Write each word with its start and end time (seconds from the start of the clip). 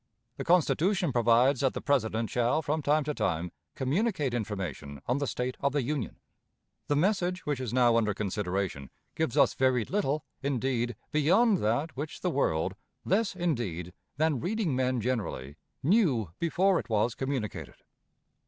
The 0.37 0.43
Constitution 0.43 1.11
provides 1.13 1.59
that 1.59 1.75
the 1.75 1.79
President 1.79 2.27
shall, 2.31 2.63
from 2.63 2.81
time 2.81 3.03
to 3.03 3.13
time, 3.13 3.51
communicate 3.75 4.33
information 4.33 4.99
on 5.05 5.19
the 5.19 5.27
state 5.27 5.55
of 5.59 5.73
the 5.73 5.83
Union. 5.83 6.15
The 6.87 6.95
message 6.95 7.45
which 7.45 7.59
is 7.59 7.71
now 7.71 7.95
under 7.95 8.11
consideration 8.15 8.89
gives 9.13 9.37
us 9.37 9.53
very 9.53 9.85
little, 9.85 10.25
indeed, 10.41 10.95
beyond 11.11 11.59
that 11.59 11.95
which 11.95 12.21
the 12.21 12.31
world 12.31 12.73
less, 13.05 13.35
indeed, 13.35 13.93
than 14.17 14.39
reading 14.39 14.75
men 14.75 15.01
generally 15.01 15.55
knew 15.83 16.31
before 16.39 16.79
it 16.79 16.89
was 16.89 17.13
communicated. 17.13 17.75